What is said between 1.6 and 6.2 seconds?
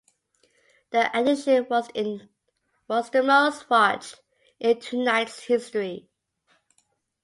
was the most-watched in "Tonight's" history.